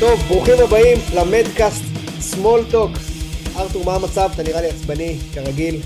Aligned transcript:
טוב, 0.00 0.20
ברוכים 0.28 0.54
הבאים 0.64 0.98
למדקאסט 1.14 1.82
סמול 2.20 2.64
טוק. 2.70 2.90
ארתור, 3.56 3.84
מה 3.84 3.94
המצב? 3.94 4.30
אתה 4.34 4.42
נראה 4.42 4.60
לי 4.60 4.68
עצבני, 4.68 5.16
כרגיל. 5.34 5.80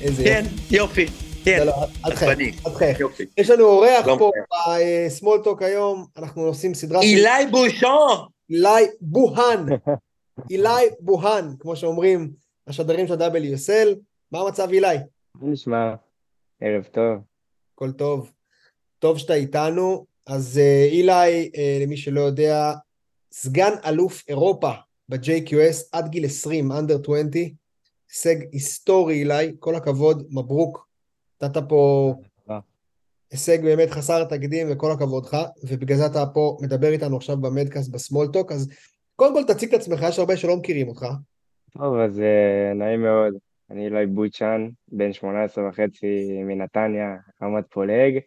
איזה 0.00 0.24
כן, 0.24 0.44
יופי. 0.70 1.06
כן, 1.44 1.58
לא, 1.58 1.64
לא, 1.66 1.72
עצבני. 2.02 2.52
תחייך. 2.52 3.00
יופי. 3.00 3.24
יש 3.38 3.50
לנו 3.50 3.64
אורח 3.64 4.06
לא 4.06 4.16
פה 4.18 4.30
מחייך. 4.30 5.06
בסמול 5.06 5.40
טוק 5.44 5.62
היום, 5.62 6.06
אנחנו 6.16 6.42
עושים 6.42 6.74
סדרה 6.74 7.00
אילי 7.00 7.46
בושון! 7.50 8.26
אילי 8.50 8.86
בוהן. 9.00 9.66
אילי 10.50 10.84
בוהן, 11.00 11.44
כמו 11.58 11.76
שאומרים 11.76 12.30
השדרים 12.66 13.06
של 13.06 13.14
WSL. 13.14 13.88
מה 14.32 14.40
המצב 14.40 14.68
אילי? 14.72 14.96
מה 15.34 15.48
נשמע? 15.52 15.94
ערב 16.60 16.84
טוב. 16.92 17.18
הכל 17.74 17.92
טוב. 17.92 18.32
טוב 18.98 19.18
שאתה 19.18 19.34
איתנו. 19.34 20.06
אז 20.26 20.58
אה, 20.58 20.84
אילי, 20.84 21.50
אה, 21.56 21.78
למי 21.82 21.96
שלא 21.96 22.20
יודע, 22.20 22.72
סגן 23.32 23.72
אלוף 23.86 24.22
אירופה 24.28 24.70
ב-JQS 25.08 25.88
עד 25.92 26.08
גיל 26.08 26.24
20, 26.24 26.72
under 26.72 27.00
20, 27.04 27.30
הישג 28.10 28.36
היסטורי 28.52 29.14
אילי, 29.14 29.52
כל 29.58 29.74
הכבוד, 29.74 30.26
מברוק. 30.30 30.91
נתת 31.42 31.62
פה 31.68 32.14
תודה. 32.46 32.60
הישג 33.30 33.62
באמת 33.62 33.90
חסר 33.90 34.24
תקדים 34.24 34.66
וכל 34.70 34.92
הכבוד 34.92 35.24
לך, 35.24 35.36
ובגלל 35.64 35.96
זה 35.96 36.06
אתה 36.06 36.26
פה 36.34 36.56
מדבר 36.62 36.88
איתנו 36.88 37.16
עכשיו 37.16 37.36
במדקאסט 37.36 37.90
בסמולטוק, 37.92 38.52
אז 38.52 38.72
קודם 39.16 39.34
כל 39.34 39.54
תציג 39.54 39.74
את 39.74 39.80
עצמך, 39.80 40.00
יש 40.08 40.18
הרבה 40.18 40.36
שלא 40.36 40.56
מכירים 40.56 40.88
אותך. 40.88 41.06
טוב, 41.78 41.96
אז 41.96 42.20
אה, 42.20 42.74
נעים 42.74 43.02
מאוד. 43.02 43.34
אני 43.70 43.86
אלוהי 43.86 44.06
בויצ'אן, 44.06 44.68
בן 44.88 45.12
18 45.12 45.68
וחצי 45.68 46.42
מנתניה, 46.44 47.16
רמת 47.42 47.64
פולג, 47.70 48.18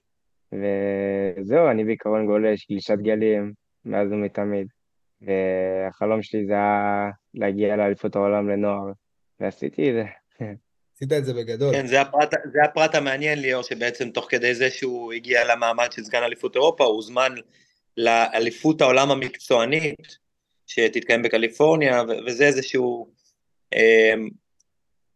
וזהו, 0.52 1.69
אני 1.72 1.83
בעיקרון 1.83 2.25
גולש, 2.25 2.67
גלישת 2.69 2.97
גלים, 3.02 3.53
מאז 3.85 4.11
ומתמיד. 4.11 4.67
והחלום 5.22 6.22
שלי 6.22 6.45
זה 6.45 6.53
היה 6.53 7.09
להגיע 7.33 7.75
לאליפות 7.75 8.16
העולם 8.16 8.50
לנוער, 8.50 8.91
ועשיתי 9.39 9.89
את 9.89 9.95
זה. 9.95 10.05
עשית 10.95 11.11
את 11.13 11.25
זה 11.25 11.33
בגדול. 11.33 11.73
כן, 11.73 11.88
זה 11.88 12.01
הפרט, 12.01 12.33
זה 12.53 12.59
הפרט 12.63 12.95
המעניין 12.95 13.39
ליאור, 13.39 13.63
שבעצם 13.63 14.09
תוך 14.09 14.27
כדי 14.29 14.55
זה 14.55 14.69
שהוא 14.69 15.13
הגיע 15.13 15.45
למעמד 15.45 15.91
של 15.91 16.03
סגן 16.03 16.23
אליפות 16.23 16.55
אירופה, 16.55 16.83
הוא 16.83 16.95
הוזמן 16.95 17.35
לאליפות 17.97 18.81
העולם 18.81 19.11
המקצוענית, 19.11 20.17
שתתקיים 20.67 21.21
בקליפורניה, 21.21 22.03
וזה 22.27 22.47
איזשהו 22.47 23.09
אה, 23.73 24.13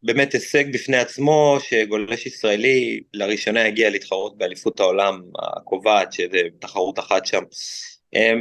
באמת 0.03 0.33
הישג 0.33 0.73
בפני 0.73 0.97
עצמו, 0.97 1.57
שגולש 1.61 2.25
ישראלי 2.25 3.02
לראשונה 3.13 3.66
הגיע 3.66 3.89
להתחרות 3.89 4.38
באליפות 4.38 4.80
העולם 4.80 5.22
הקובעת, 5.39 6.13
שזה 6.13 6.41
תחרות 6.59 7.00
אחת 7.00 7.25
שם. 7.25 7.44
אה, 8.16 8.33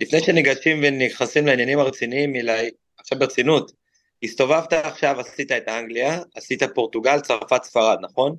לפני 0.00 0.20
שניגשים 0.20 0.80
ונכנסים 0.82 1.46
לעניינים 1.46 1.78
הרציניים, 1.78 2.34
אילי, 2.34 2.70
עכשיו 2.98 3.18
ברצינות, 3.18 3.83
הסתובבת 4.24 4.72
עכשיו, 4.72 5.20
עשית 5.20 5.52
את 5.52 5.68
אנגליה, 5.68 6.18
עשית 6.34 6.62
פורטוגל, 6.74 7.20
צרפת, 7.20 7.62
ספרד, 7.62 7.98
נכון? 8.02 8.36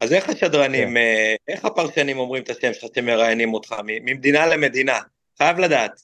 אז 0.00 0.12
איך 0.12 0.28
השדרנים, 0.28 0.88
כן. 0.88 0.96
אה, 0.96 1.34
איך 1.48 1.64
הפרשנים 1.64 2.18
אומרים 2.18 2.42
את 2.42 2.50
השם 2.50 2.72
שלך 2.72 2.90
שמראיינים 2.94 3.54
אותך, 3.54 3.74
ממדינה 3.84 4.46
למדינה? 4.46 4.98
חייב 5.38 5.58
לדעת. 5.58 6.00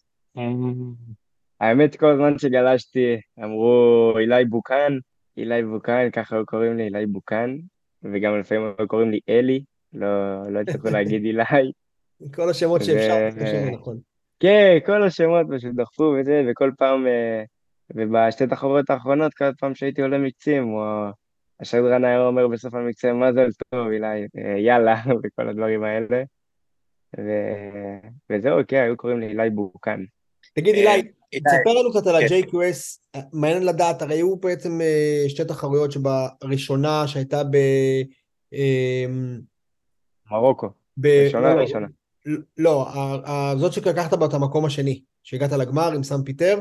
האמת, 1.61 1.97
כל 1.97 2.13
הזמן 2.13 2.39
שגלשתי, 2.39 3.17
אמרו 3.45 4.15
אילי 4.19 4.45
בוקן, 4.45 4.99
אילי 5.37 5.63
בוקן, 5.63 6.11
ככה 6.13 6.37
היו 6.37 6.47
קוראים 6.47 6.77
לי, 6.77 6.85
אילי 6.85 7.07
בוקן, 7.07 7.57
וגם 8.03 8.41
לפעמים 8.41 8.73
היו 8.79 8.89
קוראים 8.89 9.11
לי 9.11 9.21
אלי, 9.29 9.63
לא, 9.93 10.07
לא 10.51 10.59
הצליחו 10.59 10.89
להגיד 10.89 11.25
אילי. 11.27 11.43
כל 12.35 12.51
השמות 12.51 12.85
שאפשר, 12.85 13.31
זה 13.31 13.45
השם 13.45 13.69
הנכון. 13.69 13.99
כן, 14.41 14.79
כל 14.87 15.03
השמות 15.03 15.47
פשוט 15.57 15.75
דחפו 15.75 16.15
וזה, 16.21 16.43
וכל 16.51 16.71
פעם, 16.79 17.07
אה, 17.07 17.43
ובשתי 17.95 18.47
תחרויות 18.47 18.91
האחרונות, 18.91 19.35
כל 19.35 19.55
פעם 19.59 19.75
שהייתי 19.75 20.03
עולה 20.03 20.19
מקצים, 20.19 20.75
או 20.75 21.07
השדרן 21.61 22.05
היה 22.05 22.27
אומר 22.27 22.49
בסוף 22.49 22.75
המקצה, 22.75 23.13
מזל 23.13 23.49
טוב, 23.71 23.89
אילי, 23.93 24.07
אה, 24.39 24.59
יאללה, 24.59 25.03
וכל 25.25 25.49
הדברים 25.49 25.85
האלה. 25.85 26.23
ו... 27.19 27.31
וזהו, 28.31 28.59
כן, 28.69 28.83
היו 28.83 28.97
קוראים 28.97 29.21
לי 29.21 29.27
אילי 29.27 29.51
בוקן. 29.51 30.05
תגיד 30.55 30.75
אה, 30.75 30.81
אילי, 30.81 30.91
אילי, 31.33 31.45
תספר 31.45 31.81
לנו 31.81 31.91
קצת 31.91 32.07
על 32.07 32.29
כן. 32.29 32.35
ה-JQS, 32.35 33.19
מעניין 33.33 33.67
לדעת, 33.67 34.03
הרי 34.03 34.15
היו 34.15 34.37
בעצם 34.37 34.81
אה, 34.81 35.25
שתי 35.29 35.45
תחרויות 35.45 35.93
שבראשונה 35.93 37.07
שהייתה 37.07 37.45
ב... 37.45 37.57
מרוקו. 40.31 40.69
ראשונה 41.05 41.55
לא, 41.55 41.61
ראשונה. 41.61 41.87
לא, 42.59 42.89
ה- 42.89 43.31
ה- 43.31 43.57
זאת 43.57 43.73
שלקחת 43.73 44.15
בה 44.15 44.27
את 44.27 44.35
המקום 44.35 44.65
השני, 44.65 45.03
שהגעת 45.23 45.53
לגמר 45.53 45.93
עם 45.93 46.03
סן 46.03 46.23
פיטר 46.25 46.59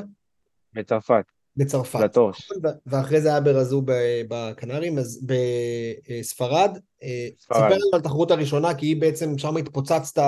בצרפת, 0.77 1.23
בצרפת. 1.57 1.99
לטורש, 1.99 2.51
ו- 2.63 2.67
ואחרי 2.85 3.21
זה 3.21 3.29
היה 3.29 3.41
ברזו 3.41 3.81
בקנרים, 4.27 4.97
אז 4.97 5.25
בספרד. 5.25 6.77
אה, 7.03 7.27
ספרד. 7.39 7.57
ספר 7.57 7.75
לנו 7.75 7.89
על 7.93 7.99
התחרות 7.99 8.31
הראשונה, 8.31 8.75
כי 8.75 8.85
היא 8.85 9.01
בעצם, 9.01 9.38
שם 9.38 9.57
התפוצצת, 9.57 10.21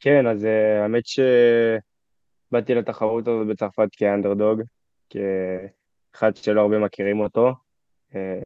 כן, 0.00 0.26
אז 0.26 0.44
אה, 0.44 0.82
האמת 0.82 1.02
שבאתי 1.06 2.74
לתחרות 2.74 3.28
הזאת 3.28 3.46
בצרפת 3.46 3.88
כאנדרדוג, 3.92 4.62
כאחד 5.10 6.36
שלא 6.36 6.60
הרבה 6.60 6.78
מכירים 6.78 7.20
אותו, 7.20 7.52
אה, 8.14 8.40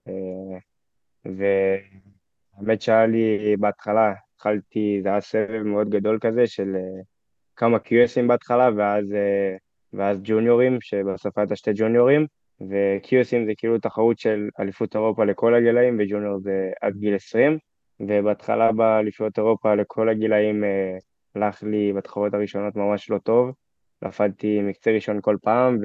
והאמת 1.25 2.83
שהיה 2.83 3.07
לי 3.07 3.57
בהתחלה, 3.57 4.13
התחלתי, 4.35 5.01
זה 5.03 5.09
היה 5.09 5.21
סבב 5.21 5.63
מאוד 5.63 5.91
גדול 5.91 6.19
כזה 6.21 6.47
של 6.47 6.77
כמה 7.57 7.77
QSים 7.77 8.29
בהתחלה, 8.29 8.69
ואז, 8.77 9.15
ואז 9.93 10.21
ג'וניורים, 10.23 10.79
שבסוף 10.81 11.39
היה 11.39 11.47
את 11.47 11.53
השתי 11.53 11.71
ג'וניורים, 11.75 12.27
ו-QSים 12.61 13.47
זה 13.47 13.53
כאילו 13.57 13.79
תחרות 13.79 14.19
של 14.19 14.49
אליפות 14.61 14.95
אירופה 14.95 15.25
לכל 15.25 15.55
הגילאים, 15.55 15.97
וג'וניור 15.99 16.41
זה 16.41 16.71
עד 16.81 16.97
גיל 16.97 17.15
20, 17.15 17.59
ובהתחלה 18.01 18.73
באליפויות 18.73 19.39
אירופה 19.39 19.75
לכל 19.75 20.09
הגילאים 20.09 20.65
אה, 20.65 20.97
הלך 21.35 21.63
לי 21.63 21.93
בתחרות 21.93 22.35
הראשונות 22.35 22.77
ממש 22.77 23.11
לא 23.11 23.19
טוב, 23.19 23.53
נפלתי 24.03 24.63
מקצה 24.63 24.91
ראשון 24.91 25.19
כל 25.23 25.37
פעם, 25.43 25.79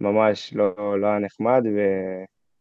וממש 0.00 0.54
לא, 0.54 1.00
לא 1.00 1.06
היה 1.06 1.18
נחמד, 1.18 1.62
ו... 1.76 1.80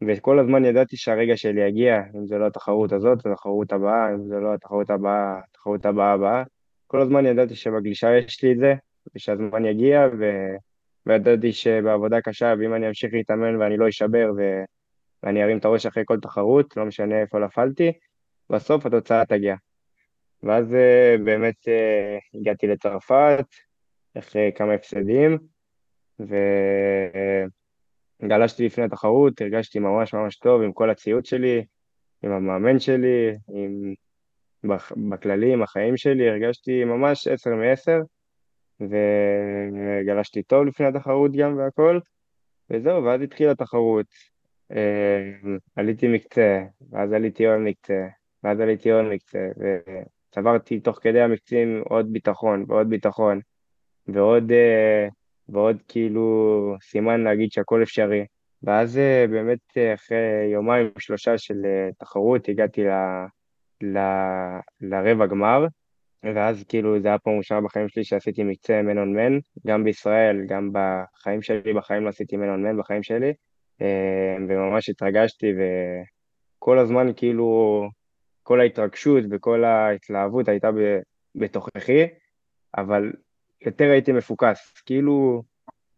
וכל 0.07 0.39
הזמן 0.39 0.65
ידעתי 0.65 0.97
שהרגע 0.97 1.37
שלי 1.37 1.61
יגיע, 1.61 2.01
אם 2.15 2.25
זה 2.25 2.37
לא 2.37 2.47
התחרות 2.47 2.91
הזאת, 2.91 3.25
התחרות 3.25 3.73
הבאה, 3.73 4.13
אם 4.13 4.27
זה 4.27 4.39
לא 4.39 4.53
התחרות 4.53 4.89
הבאה, 4.89 5.39
התחרות 5.49 5.85
הבאה 5.85 6.13
הבאה. 6.13 6.43
כל 6.87 7.01
הזמן 7.01 7.25
ידעתי 7.25 7.55
שבגלישה 7.55 8.17
יש 8.17 8.43
לי 8.43 8.51
את 8.51 8.57
זה, 8.57 8.73
ושהזמן 9.15 9.65
יגיע, 9.65 10.07
ו... 10.19 10.25
וידעתי 11.05 11.53
שבעבודה 11.53 12.21
קשה, 12.21 12.53
ואם 12.59 12.73
אני 12.73 12.87
אמשיך 12.87 13.13
להתאמן 13.13 13.55
ואני 13.55 13.77
לא 13.77 13.89
אשבר, 13.89 14.31
ו... 14.37 14.63
ואני 15.23 15.43
ארים 15.43 15.57
את 15.57 15.65
הראש 15.65 15.85
אחרי 15.85 16.03
כל 16.05 16.19
תחרות, 16.19 16.77
לא 16.77 16.85
משנה 16.85 17.21
איפה 17.21 17.39
נפלתי, 17.39 17.91
בסוף 18.49 18.85
התוצאה 18.85 19.25
תגיע. 19.25 19.55
ואז 20.43 20.73
אה, 20.73 21.15
באמת 21.23 21.67
אה, 21.67 22.17
הגעתי 22.33 22.67
לצרפת, 22.67 23.45
אחרי 24.17 24.51
כמה 24.55 24.73
הפסדים, 24.73 25.37
וגלשתי 28.21 28.65
לפני 28.65 28.83
התחרות, 28.83 29.41
הרגשתי 29.41 29.79
ממש 29.79 30.13
ממש 30.13 30.35
טוב 30.35 30.61
עם 30.61 30.73
כל 30.73 30.89
הציוד 30.89 31.25
שלי, 31.25 31.65
עם 32.23 32.31
המאמן 32.31 32.79
שלי, 32.79 33.35
עם... 33.47 33.93
בכללי, 35.09 35.53
עם 35.53 35.63
החיים 35.63 35.97
שלי, 35.97 36.29
הרגשתי 36.29 36.83
ממש 36.85 37.27
עשר 37.27 37.55
מעשר, 37.55 37.99
וגלשתי 38.81 40.43
טוב 40.43 40.65
לפני 40.65 40.85
התחרות 40.85 41.31
גם 41.31 41.57
והכל, 41.57 41.99
וזהו, 42.69 43.03
ואז 43.03 43.21
התחילה 43.21 43.51
התחרות. 43.51 44.05
אה, 44.71 45.31
עליתי 45.75 46.07
מקצה, 46.07 46.63
ואז 46.91 47.11
עליתי 47.11 47.45
עוד 47.45 47.57
מקצה, 47.59 48.07
ואז 48.43 48.59
עליתי 48.59 48.91
עוד 48.91 49.05
מקצה, 49.05 49.47
וצברתי 49.57 50.79
תוך 50.79 50.99
כדי 51.01 51.21
המקצים 51.21 51.83
עוד 51.89 52.13
ביטחון 52.13 52.65
ועוד 52.67 52.89
ביטחון, 52.89 53.39
ועוד, 54.07 54.51
אה, 54.51 55.07
ועוד 55.49 55.77
כאילו 55.87 56.75
סימן 56.81 57.23
להגיד 57.23 57.51
שהכל 57.51 57.83
אפשרי. 57.83 58.25
ואז 58.63 58.97
אה, 58.97 59.25
באמת 59.29 59.77
אחרי 59.93 60.49
יומיים 60.53 60.91
שלושה 60.97 61.37
של 61.37 61.61
תחרות 61.99 62.49
הגעתי 62.49 62.83
ל, 62.83 62.89
ל, 63.81 63.97
לרבע 64.81 65.25
גמר, 65.25 65.65
ואז 66.35 66.63
כאילו 66.63 66.99
זה 66.99 67.07
היה 67.07 67.17
פעם 67.19 67.37
ראשונה 67.37 67.61
בחיים 67.61 67.89
שלי 67.89 68.03
שעשיתי 68.03 68.43
מקצה 68.43 68.81
מן 68.81 68.97
און 68.97 69.13
מן, 69.15 69.39
גם 69.67 69.83
בישראל, 69.83 70.45
גם 70.47 70.69
בחיים 70.73 71.41
שלי, 71.41 71.73
בחיים 71.73 72.03
לא 72.03 72.09
עשיתי 72.09 72.37
מן 72.37 72.49
און 72.49 72.63
מן 72.63 72.77
בחיים 72.77 73.03
שלי, 73.03 73.33
אה, 73.81 74.35
וממש 74.47 74.89
התרגשתי, 74.89 75.53
וכל 75.57 76.79
הזמן 76.79 77.07
כאילו, 77.15 77.89
כל 78.43 78.59
ההתרגשות 78.61 79.23
וכל 79.31 79.63
ההתלהבות 79.63 80.47
הייתה 80.47 80.69
בתוככי, 81.35 82.07
אבל 82.77 83.11
יותר 83.65 83.91
הייתי 83.91 84.11
מפוקס, 84.11 84.81
כאילו 84.85 85.43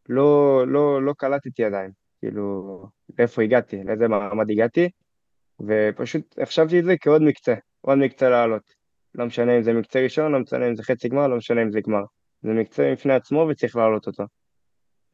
לא, 0.09 0.63
לא, 0.68 1.03
לא 1.03 1.13
קלטתי 1.18 1.63
עדיין, 1.63 1.91
כאילו 2.19 2.83
לאיפה 3.19 3.41
הגעתי, 3.41 3.83
לאיזה 3.83 4.07
מעמד 4.07 4.51
הגעתי, 4.51 4.89
ופשוט 5.59 6.39
החשבתי 6.39 6.79
את 6.79 6.85
זה 6.85 6.95
כעוד 7.01 7.21
מקצה, 7.21 7.56
עוד 7.81 7.97
מקצה 7.97 8.29
לעלות. 8.29 8.76
לא 9.17 9.25
משנה 9.25 9.57
אם 9.57 9.63
זה 9.63 9.73
מקצה 9.73 9.99
ראשון, 9.99 10.31
לא 10.31 10.39
משנה 10.39 10.67
אם 10.67 10.75
זה 10.75 10.83
חצי 10.83 11.09
גמר, 11.09 11.27
לא 11.27 11.37
משנה 11.37 11.61
אם 11.61 11.71
זה 11.71 11.81
גמר. 11.81 12.03
זה 12.41 12.53
מקצה 12.53 12.91
בפני 12.91 13.13
עצמו 13.13 13.47
וצריך 13.49 13.75
להעלות 13.75 14.07
אותו. 14.07 14.23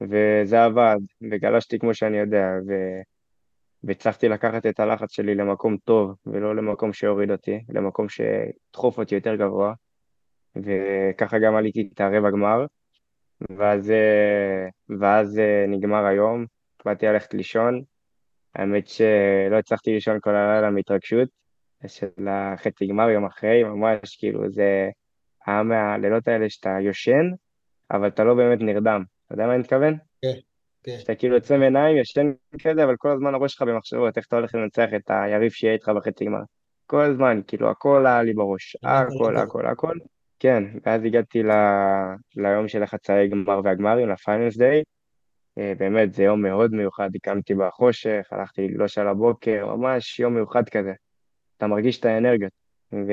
וזה 0.02 0.64
עבד, 0.64 0.98
וגלשתי 1.32 1.80
כמו 1.80 1.94
שאני 1.94 2.18
יודע, 2.18 2.48
ו... 2.68 2.74
והצלחתי 3.84 4.30
לקחת 4.30 4.66
את 4.66 4.80
הלחץ 4.80 5.12
שלי 5.12 5.36
למקום 5.36 5.78
טוב, 5.78 6.16
ולא 6.26 6.56
למקום 6.56 6.94
שיוריד 6.94 7.32
אותי, 7.32 7.60
למקום 7.70 8.08
שידחוף 8.10 8.98
אותי 8.98 9.16
יותר 9.16 9.36
גבוה, 9.36 9.74
וככה 10.56 11.40
גם 11.40 11.56
עליתי 11.56 11.90
את 11.94 12.02
הרבע 12.02 12.32
גמר, 12.32 12.66
ואז, 13.50 13.94
ואז 15.00 15.40
אה, 15.40 15.66
נגמר 15.68 16.06
היום, 16.06 16.46
באתי 16.86 17.06
ללכת 17.06 17.34
לישון, 17.34 17.82
האמת 18.56 18.88
שלא 18.88 19.58
הצלחתי 19.60 19.92
לישון 19.92 20.18
כל 20.22 20.36
הלילה 20.36 20.70
מהתרגשות, 20.70 21.30
של 21.88 22.28
החצי 22.28 22.88
גמר 22.88 23.10
יום 23.10 23.26
אחרי, 23.26 23.64
ממש 23.64 24.18
כאילו 24.20 24.52
זה 24.52 24.90
היה 25.46 25.64
מהלילות 25.64 26.28
האלה 26.28 26.50
שאתה 26.50 26.78
יושן, 26.82 27.32
אבל 27.92 28.08
אתה 28.08 28.24
לא 28.24 28.34
באמת 28.34 28.60
נרדם, 28.62 29.04
אתה 29.26 29.34
יודע 29.34 29.48
מה 29.48 29.54
אני 29.54 29.60
מתכוון? 29.60 29.98
כן, 30.22 30.34
כן. 30.84 30.98
שאתה 31.00 31.16
כאילו 31.16 31.36
יוצא 31.36 31.58
מעיניים, 31.58 31.98
ישן 31.98 32.32
כזה, 32.64 32.84
אבל 32.84 32.96
כל 32.98 33.12
הזמן 33.12 33.34
הראש 33.34 33.54
שלך 33.54 33.62
במחשבות, 33.62 34.18
איך 34.18 34.28
אתה 34.28 34.36
הולך 34.36 34.56
לנצח 34.56 34.88
את 34.96 35.12
היריב 35.12 35.52
שיהיה 35.52 35.74
איתך 35.74 35.90
בחצי 35.90 36.26
גמר. 36.26 36.42
כל 36.86 37.02
הזמן, 37.02 37.42
כאילו, 37.48 37.70
הכל 37.70 38.06
היה 38.06 38.24
לי 38.24 38.34
בראש, 38.34 38.78
הכל, 38.84 39.38
הכל, 39.38 39.66
הכל. 39.66 39.98
כן, 40.40 40.64
ואז 40.86 41.06
הגעתי 41.06 41.44
ל... 41.44 41.52
ליום 42.36 42.68
של 42.68 42.84
החצאי 42.84 43.28
גמר 43.28 43.62
והגמרים, 43.64 44.10
לפיינלס 44.10 44.58
דיי. 44.58 44.84
אה, 45.58 45.74
באמת, 45.78 46.14
זה 46.14 46.24
יום 46.24 46.42
מאוד 46.42 46.72
מיוחד, 46.72 47.10
הקמתי 47.16 47.54
בחושך, 47.54 48.28
הלכתי 48.32 48.68
לגלוש 48.68 48.98
על 48.98 49.08
הבוקר, 49.08 49.76
ממש 49.76 50.20
יום 50.20 50.34
מיוחד 50.34 50.70
כזה. 50.70 50.94
אתה 51.64 51.72
מרגיש 51.72 52.00
את 52.00 52.06
האנרגיות. 52.06 52.52
ו... 52.94 53.12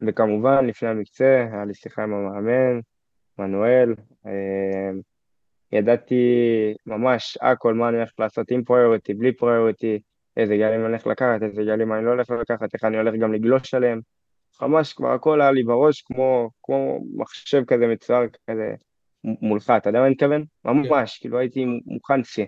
וכמובן, 0.00 0.66
לפני 0.66 0.88
המקצה, 0.88 1.48
היה 1.52 1.64
לי 1.64 1.74
שיחה 1.74 2.02
עם 2.02 2.14
המאמן, 2.14 2.80
מנואל, 3.38 3.94
אה, 4.26 4.90
ידעתי 5.72 6.24
ממש 6.86 7.38
הכל 7.40 7.74
מה 7.74 7.88
אני 7.88 7.96
הולך 7.96 8.10
לעשות 8.18 8.50
עם 8.50 8.64
פריוריטי, 8.64 9.14
בלי 9.14 9.32
פריוריטי, 9.32 9.98
איזה 10.36 10.56
גלים 10.56 10.80
אני 10.80 10.82
הולך 10.82 11.06
לקחת, 11.06 11.42
איזה 11.42 11.64
גלים 11.64 11.92
אני 11.92 12.04
לא 12.04 12.10
הולך 12.10 12.30
לקחת, 12.30 12.74
איך 12.74 12.84
אני 12.84 12.96
הולך 12.96 13.14
גם 13.14 13.32
לגלוש 13.32 13.74
עליהם. 13.74 14.00
ממש 14.62 14.92
כבר 14.92 15.12
הכל 15.12 15.40
היה 15.40 15.50
לי 15.50 15.62
בראש 15.62 16.02
כמו, 16.02 16.50
כמו 16.62 17.00
מחשב 17.16 17.64
כזה 17.64 17.86
מצויר 17.86 18.20
כזה 18.50 18.74
מולך, 19.24 19.72
אתה 19.76 19.88
יודע 19.88 19.98
מה 19.98 20.06
אני 20.06 20.14
מתכוון? 20.14 20.44
ממש, 20.64 21.18
כאילו 21.18 21.38
הייתי 21.38 21.64
מוכן 21.86 22.24
שיא. 22.24 22.46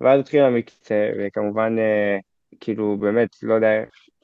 ואז 0.00 0.20
התחיל 0.20 0.42
המקצה, 0.42 1.10
וכמובן, 1.18 1.76
אה, 1.78 2.18
כאילו 2.60 2.96
באמת, 2.96 3.28
לא 3.42 3.54
יודע, 3.54 3.68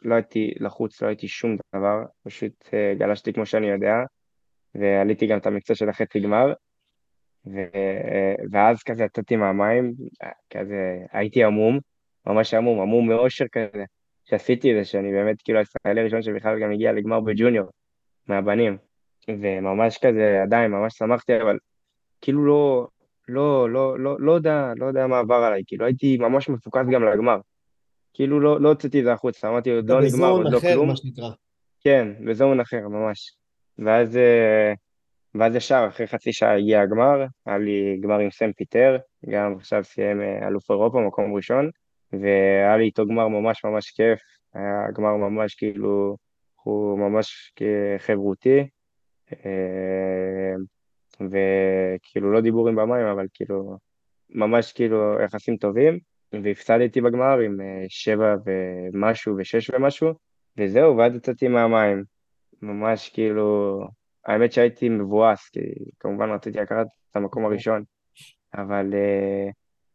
לא 0.03 0.15
הייתי 0.15 0.55
לחוץ, 0.61 1.03
לא 1.03 1.07
הייתי 1.07 1.29
שום 1.29 1.57
דבר, 1.75 2.03
פשוט 2.25 2.53
אה, 2.75 2.95
גלשתי 2.99 3.33
כמו 3.33 3.47
שאני 3.47 3.67
יודע, 3.71 3.95
ועליתי 4.75 5.27
גם 5.27 5.39
את 5.39 5.47
המקצה 5.47 5.75
של 5.75 5.89
החצי 5.89 6.21
גמר, 6.21 6.53
ו... 7.47 7.59
ואז 8.51 8.83
כזה 8.83 9.05
יצאתי 9.05 9.37
מהמים, 9.37 9.93
כזה 10.51 10.99
הייתי 11.13 11.45
עמום, 11.45 11.79
ממש 12.27 12.55
עמום, 12.55 12.81
עמום 12.81 13.09
מאושר 13.09 13.45
כזה, 13.53 13.85
שעשיתי 14.25 14.73
את 14.73 14.77
זה, 14.77 14.85
שאני 14.85 15.13
באמת 15.13 15.43
כאילו 15.43 15.59
הישראלי 15.59 16.01
הראשון 16.01 16.23
שבכלל 16.23 16.61
גם 16.63 16.71
הגיע 16.71 16.93
לגמר 16.93 17.21
בג'וניור, 17.21 17.71
מהבנים, 18.27 18.77
וממש 19.29 19.99
כזה 19.99 20.43
עדיין, 20.43 20.71
ממש 20.71 20.95
שמחתי, 20.97 21.43
אבל 21.43 21.59
כאילו 22.21 22.47
לא, 22.47 22.89
לא, 23.29 23.71
לא, 23.71 23.99
לא, 23.99 24.17
לא 24.21 24.33
יודע, 24.33 24.73
לא 24.77 24.87
יודע 24.87 25.07
מה 25.07 25.19
עבר 25.19 25.35
עליי, 25.35 25.63
כאילו 25.67 25.87
הייתי 25.87 26.17
ממש 26.17 26.49
מפוקס 26.49 26.87
גם 26.93 27.05
לגמר, 27.05 27.41
כאילו 28.15 28.41
לא, 28.41 28.61
לא 28.61 28.69
הוצאתי 28.69 28.99
את 28.99 29.05
זה 29.05 29.13
החוצה, 29.13 29.49
אמרתי 29.49 29.71
עוד 29.71 29.91
לא 29.91 30.01
נגמר, 30.01 30.29
עוד 30.29 30.53
לא 30.53 30.61
כלום. 30.61 30.61
בזון 30.61 30.71
אחר, 30.71 30.83
מה 30.83 30.97
שנקרא. 30.97 31.31
כן, 31.81 32.09
בזון 32.27 32.61
אחר, 32.61 32.89
ממש. 32.89 33.37
ואז... 33.79 34.17
אה, 34.17 34.73
ואז 35.35 35.55
ישר, 35.55 35.87
אחרי 35.89 36.07
חצי 36.07 36.33
שעה 36.33 36.57
הגיע 36.57 36.81
הגמר, 36.81 37.25
היה 37.47 37.59
לי 37.59 37.99
גמר 38.01 38.19
עם 38.19 38.31
סם 38.31 38.53
פיטר, 38.53 38.97
גם 39.31 39.55
עכשיו 39.57 39.85
סיים 39.85 40.21
אה, 40.21 40.49
אלוף 40.49 40.71
אירופה, 40.71 41.01
מקום 41.01 41.35
ראשון, 41.35 41.71
והיה 42.13 42.77
לי 42.77 42.85
איתו 42.85 43.07
גמר 43.07 43.29
ממש 43.29 43.65
ממש 43.65 43.91
כיף, 43.91 44.21
היה 44.55 44.91
גמר 44.95 45.17
ממש 45.17 45.55
כאילו, 45.55 46.17
הוא 46.63 46.99
ממש 46.99 47.53
חברותי, 47.99 48.67
אה, 49.33 50.55
וכאילו 51.21 52.33
לא 52.33 52.41
דיבורים 52.41 52.77
במים, 52.77 53.07
אבל 53.07 53.27
כאילו, 53.35 53.77
ממש 54.31 54.73
כאילו 54.73 55.21
יחסים 55.25 55.57
טובים, 55.57 55.99
והפסדתי 56.33 57.01
בגמר 57.01 57.39
עם 57.39 57.61
אה, 57.61 57.85
שבע 57.89 58.35
ומשהו 58.45 59.35
ושש 59.39 59.71
ומשהו, 59.71 60.13
וזהו, 60.59 60.97
ואז 60.97 61.15
יצאתי 61.15 61.49
מהמים, 61.49 62.05
ממש 62.63 63.09
כאילו, 63.09 63.81
האמת 64.27 64.53
שהייתי 64.53 64.89
מבואס, 64.89 65.49
כי 65.49 65.61
כמובן 66.01 66.31
רציתי 66.31 66.59
לקחת 66.59 66.87
את 67.11 67.17
המקום 67.17 67.45
הראשון, 67.45 67.83
אבל, 68.55 68.95
אה, 68.95 69.51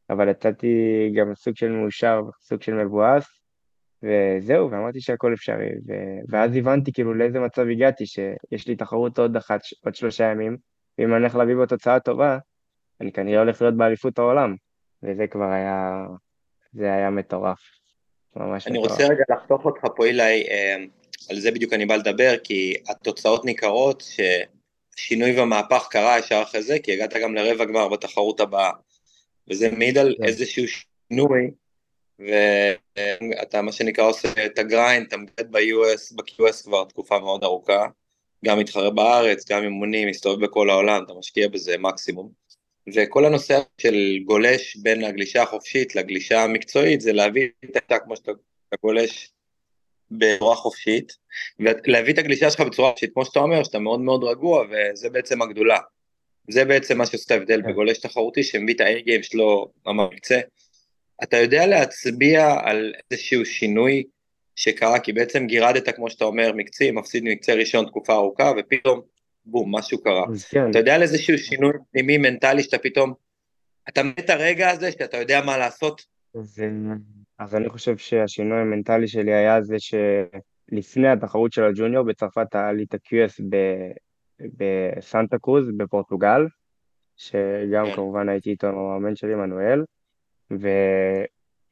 אבל 0.09 0.29
יצאתי 0.29 0.67
גם 1.15 1.35
סוג 1.35 1.55
של 1.55 1.71
מאושר, 1.71 2.21
סוג 2.41 2.61
של 2.61 2.73
מבואס, 2.73 3.25
וזהו, 4.03 4.71
ואמרתי 4.71 5.01
שהכל 5.01 5.33
אפשרי, 5.33 5.69
ו... 5.87 5.93
ואז 6.29 6.55
הבנתי 6.55 6.93
כאילו 6.93 7.13
לאיזה 7.13 7.39
מצב 7.39 7.67
הגעתי, 7.71 8.05
שיש 8.05 8.67
לי 8.67 8.75
תחרות 8.75 9.19
עוד 9.19 9.35
אחת, 9.37 9.61
עוד 9.85 9.95
שלושה 9.95 10.23
ימים, 10.23 10.57
ואם 10.97 11.07
אני 11.07 11.15
הולך 11.15 11.35
להביא 11.35 11.55
בו 11.55 11.65
תוצאה 11.65 11.99
טובה, 11.99 12.37
אני 13.01 13.11
כנראה 13.11 13.39
הולך 13.39 13.61
להיות 13.61 13.77
באליפות 13.77 14.19
העולם, 14.19 14.55
וזה 15.03 15.27
כבר 15.27 15.51
היה, 15.51 16.05
זה 16.73 16.93
היה 16.93 17.09
מטורף, 17.09 17.59
ממש 18.35 18.67
אני 18.67 18.79
מטורף. 18.79 18.91
רוצה 18.91 19.03
רגע 19.03 19.23
לחתוך 19.29 19.65
אותך 19.65 19.81
פה, 19.95 20.05
אילי, 20.05 20.43
אה, 20.49 20.75
על 21.29 21.39
זה 21.39 21.51
בדיוק 21.51 21.73
אני 21.73 21.85
בא 21.85 21.95
לדבר, 21.95 22.33
כי 22.43 22.75
התוצאות 22.89 23.45
ניכרות 23.45 24.03
ששינוי 24.95 25.39
ומהפך 25.39 25.87
קרה 25.89 26.19
ישר 26.19 26.41
אחרי 26.43 26.63
זה, 26.63 26.79
כי 26.79 26.93
הגעת 26.93 27.13
גם 27.13 27.35
לרבע 27.35 27.65
גמר 27.65 27.87
בתחרות 27.87 28.39
הבאה, 28.39 28.71
וזה 29.49 29.71
מעיד 29.71 29.97
על 29.97 30.15
כן. 30.17 30.23
איזשהו 30.23 30.63
שינוי, 30.67 31.51
ואתה 32.19 33.61
מה 33.61 33.71
שנקרא 33.71 34.05
עושה 34.05 34.45
את 34.45 34.59
הגריינד, 34.59 35.07
אתה 35.07 35.17
מגד 35.17 35.51
ב-US, 35.51 36.15
ב-QS 36.15 36.63
כבר 36.63 36.83
תקופה 36.83 37.19
מאוד 37.19 37.43
ארוכה, 37.43 37.87
גם 38.45 38.59
מתחרה 38.59 38.89
בארץ, 38.89 39.51
גם 39.51 39.63
אימונים, 39.63 40.07
מסתובב 40.07 40.45
בכל 40.45 40.69
העולם, 40.69 41.03
אתה 41.03 41.13
משקיע 41.13 41.47
בזה 41.47 41.77
מקסימום. 41.77 42.42
וכל 42.95 43.25
הנושא 43.25 43.59
של 43.77 44.19
גולש 44.25 44.75
בין 44.75 45.03
הגלישה 45.03 45.41
החופשית 45.41 45.95
לגלישה 45.95 46.43
המקצועית 46.43 47.01
זה 47.01 47.13
להביא 47.13 47.47
את 47.65 47.77
אתה 47.77 47.99
כמו 47.99 48.15
שאתה 48.15 48.31
גולש 48.81 49.33
בצורה 50.11 50.55
חופשית, 50.55 51.17
ולהביא 51.59 52.13
את 52.13 52.17
הגלישה 52.17 52.51
שלך 52.51 52.61
בצורה 52.61 52.89
חופשית, 52.89 53.13
כמו 53.13 53.25
שאתה 53.25 53.39
אומר, 53.39 53.63
שאתה 53.63 53.79
מאוד 53.79 53.99
מאוד 53.99 54.23
רגוע, 54.23 54.65
וזה 54.69 55.09
בעצם 55.09 55.41
הגדולה. 55.41 55.77
זה 56.49 56.65
בעצם 56.65 56.97
מה 56.97 57.05
שעושה 57.05 57.33
ההבדל 57.33 57.61
כן. 57.61 57.69
בגולש 57.69 57.97
תחרותי, 57.97 58.43
שמביא 58.43 58.73
את 58.73 58.81
ה-A-game 58.81 59.23
שלו 59.23 59.71
במקצה. 59.85 60.39
אתה 61.23 61.37
יודע 61.37 61.67
להצביע 61.67 62.55
על 62.63 62.93
איזשהו 63.11 63.45
שינוי 63.45 64.03
שקרה, 64.55 64.99
כי 64.99 65.13
בעצם 65.13 65.47
גירדת, 65.47 65.95
כמו 65.95 66.09
שאתה 66.09 66.25
אומר, 66.25 66.51
מקצי, 66.53 66.91
מפסיד 66.91 67.23
מקצה 67.23 67.53
ראשון 67.53 67.85
תקופה 67.85 68.13
ארוכה, 68.13 68.51
ופתאום, 68.57 69.01
בום, 69.45 69.75
משהו 69.75 70.03
קרה. 70.03 70.25
כן, 70.49 70.69
אתה 70.69 70.79
יודע 70.79 70.95
על 70.95 71.01
איזשהו 71.01 71.37
שינוי 71.37 71.71
פנימי 71.91 72.17
מנטלי 72.17 72.63
שאתה 72.63 72.77
פתאום, 72.77 73.13
אתה 73.89 74.03
מת 74.03 74.29
הרגע 74.29 74.69
הזה 74.69 74.91
שאתה 74.91 75.17
יודע 75.17 75.41
מה 75.45 75.57
לעשות? 75.57 76.05
אז, 76.35 76.59
אה, 76.63 76.95
אז 77.39 77.55
אני 77.55 77.69
חושב 77.69 77.97
שהשינוי 77.97 78.59
המנטלי 78.59 79.07
שלי 79.07 79.33
היה 79.33 79.61
זה 79.61 79.75
שלפני 79.79 81.07
התחרות 81.07 81.53
של 81.53 81.63
הג'וניור 81.63 82.05
בצרפת 82.05 82.55
היה 82.55 82.71
לי 82.71 82.83
את 82.83 82.93
ה-QS 82.93 83.43
ב- 83.49 83.91
בסנטה 84.57 85.37
קרוז 85.39 85.69
בפורטוגל, 85.77 86.41
שגם 87.17 87.85
כן. 87.85 87.95
כמובן 87.95 88.29
הייתי 88.29 88.49
איתו 88.49 88.67
עם 88.67 88.77
המאמן 88.77 89.15
שלי, 89.15 89.35
מנואל, 89.35 89.83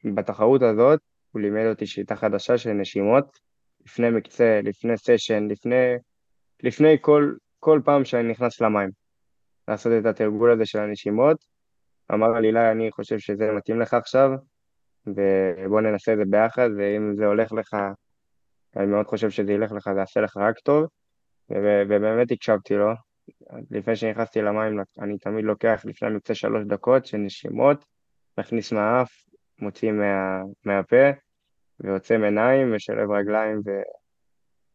ובתחרות 0.04 0.62
הזאת 0.62 1.00
הוא 1.32 1.42
לימד 1.42 1.66
אותי 1.66 1.86
שיטה 1.86 2.16
חדשה 2.16 2.58
של 2.58 2.72
נשימות, 2.72 3.38
לפני 3.86 4.10
מקצה, 4.10 4.60
לפני 4.64 4.96
סשן, 4.96 5.48
לפני, 5.50 5.94
לפני 6.62 6.96
כל, 7.00 7.34
כל 7.64 7.80
פעם 7.84 8.04
שאני 8.04 8.28
נכנס 8.28 8.60
למים, 8.60 8.90
לעשות 9.68 9.92
את 10.00 10.06
התרגול 10.06 10.50
הזה 10.50 10.66
של 10.66 10.78
הנשימות. 10.78 11.44
אמר 12.12 12.28
לי, 12.40 12.48
אילי, 12.48 12.70
אני 12.70 12.90
חושב 12.90 13.18
שזה 13.18 13.52
מתאים 13.52 13.80
לך 13.80 13.94
עכשיו, 13.94 14.30
ובוא 15.06 15.80
ננסה 15.80 16.12
את 16.12 16.18
זה 16.18 16.24
ביחד, 16.30 16.68
ואם 16.78 17.16
זה 17.16 17.26
הולך 17.26 17.52
לך, 17.52 17.76
אני 18.76 18.86
מאוד 18.86 19.06
חושב 19.06 19.30
שזה 19.30 19.52
ילך 19.52 19.72
לך, 19.72 19.90
זה 19.94 20.00
יעשה 20.00 20.20
לך 20.20 20.36
רק 20.36 20.58
טוב, 20.58 20.86
ובאמת 21.50 22.32
הקשבתי 22.32 22.74
לו. 22.74 22.92
לפני 23.70 23.96
שנכנסתי 23.96 24.42
למים, 24.42 24.80
אני 25.00 25.18
תמיד 25.18 25.44
לוקח 25.44 25.82
לפני 25.84 26.08
המקצה 26.08 26.34
שלוש 26.34 26.64
דקות 26.66 27.06
של 27.06 27.16
נשימות, 27.16 27.84
מכניס 28.38 28.72
מהאף, 28.72 29.12
מוציא 29.58 29.92
מה, 29.92 30.42
מהפה, 30.64 31.10
ועוצם 31.80 32.22
עיניים, 32.24 32.74
משלב 32.74 33.10
רגליים 33.10 33.60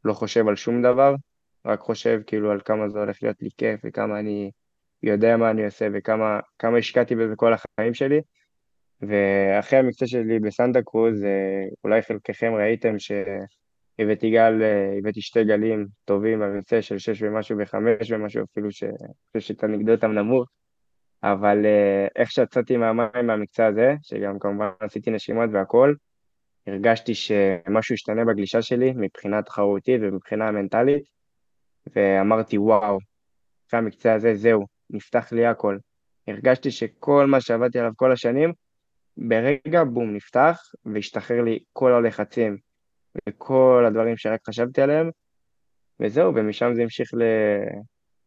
ולא 0.04 0.14
חושב 0.14 0.48
על 0.48 0.56
שום 0.56 0.82
דבר, 0.82 1.16
רק 1.68 1.80
חושב 1.80 2.22
כאילו 2.28 2.52
על 2.52 2.60
כמה 2.66 2.90
זה 2.90 3.00
הולך 3.00 3.18
להיות 3.24 3.42
לי 3.42 3.50
כיף 3.58 3.80
וכמה 3.86 4.20
אני 4.20 4.52
יודע 5.04 5.38
מה 5.38 5.50
אני 5.50 5.66
עושה 5.66 5.88
וכמה 5.94 6.40
כמה 6.60 6.78
השקעתי 6.78 7.16
בזה 7.16 7.36
כל 7.36 7.54
החיים 7.54 7.94
שלי. 7.94 8.22
ואחרי 9.02 9.80
המקצוע 9.80 10.08
שלי 10.08 10.40
בסנטה 10.40 10.82
קרוז, 10.82 11.24
אה, 11.24 11.64
אולי 11.84 12.02
חלקכם 12.02 12.54
ראיתם 12.54 12.96
שהבאתי 13.00 14.32
גל, 14.32 14.64
אה, 14.64 14.98
הבאתי 14.98 15.22
שתי 15.22 15.44
גלים 15.44 15.88
טובים 16.06 16.40
במקצוע 16.40 16.82
של 16.82 16.98
שש 16.98 17.22
ומשהו 17.22 17.58
וחמש 17.60 18.12
ומשהו 18.12 18.44
אפילו, 18.44 18.72
שאני 18.72 18.92
חושב 19.38 19.54
שתנגדו 19.54 19.92
אותם 19.92 20.12
נמוך. 20.12 20.50
אבל 21.24 21.66
אה, 21.66 22.08
איך 22.16 22.32
שיצאתי 22.32 22.78
מהמים 22.78 23.28
מהמקצוע 23.28 23.66
הזה, 23.66 23.96
שגם 24.02 24.40
כמובן 24.40 24.70
עשיתי 24.80 25.12
נשימות 25.12 25.50
והכול, 25.54 25.96
הרגשתי 26.68 27.16
שמשהו 27.16 27.94
השתנה 27.94 28.26
בגלישה 28.26 28.62
שלי 28.62 28.94
מבחינה 28.96 29.42
תחרותית 29.42 30.02
ומבחינה 30.04 30.52
מנטלית, 30.52 31.17
ואמרתי, 31.96 32.58
וואו, 32.58 32.98
אחרי 33.70 33.80
המקצוע 33.80 34.14
הזה, 34.14 34.36
זהו, 34.36 34.66
נפתח 34.90 35.32
לי 35.32 35.46
הכל. 35.46 35.78
הרגשתי 36.28 36.72
שכל 36.72 37.26
מה 37.26 37.42
שעבדתי 37.42 37.80
עליו 37.80 37.92
כל 37.96 38.12
השנים, 38.12 38.54
ברגע, 39.18 39.84
בום, 39.84 40.14
נפתח, 40.14 40.60
והשתחרר 40.86 41.42
לי 41.42 41.60
כל 41.74 41.94
הלחצים 41.94 42.58
וכל 43.30 43.84
הדברים 43.88 44.18
שרק 44.18 44.40
חשבתי 44.48 44.82
עליהם, 44.82 45.10
וזהו, 46.00 46.36
ומשם 46.36 46.72
זה 46.76 46.82
המשיך 46.82 47.14
ל... 47.14 47.22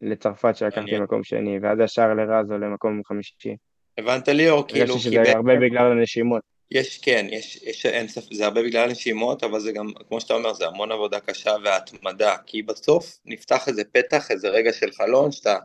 לצרפת 0.02 0.57
שלקחתי 0.57 0.99
מקום 0.99 1.25
שני, 1.25 1.59
ואז 1.62 1.79
ישר 1.81 2.14
לרז 2.14 2.52
או 2.52 2.59
למקום 2.59 3.00
חמישי. 3.05 3.57
הבנת 3.99 4.29
ליאור, 4.29 4.69
כאילו... 4.69 4.81
הרגשתי 4.81 4.99
שזה 5.00 5.33
הרבה 5.37 5.52
בגלל 5.57 5.93
הנשימות. 5.93 6.43
יש, 6.71 6.99
כן, 6.99 7.27
יש, 7.31 7.57
יש, 7.62 7.87
אין 7.87 8.09
ספק, 8.09 8.35
זה 8.35 8.45
הרבה 8.45 8.62
בגלל 8.62 8.89
הנשימות, 8.89 9.45
אבל 9.45 9.61
זה 9.61 9.73
גם, 9.73 9.89
כמו 10.09 10.21
שאתה 10.21 10.35
אומר, 10.35 10.53
זה 10.53 10.67
המון 10.67 10.93
עבודה 10.93 11.21
קשה 11.21 11.55
והתמדה, 11.65 12.37
כי 12.47 12.62
בסוף 12.62 13.19
נפתח 13.25 13.69
איזה 13.69 13.85
פתח, 13.85 14.31
איזה 14.31 14.49
רגע 14.49 14.73
של 14.73 14.93
חלון, 14.93 15.33
שאתה 15.33 15.57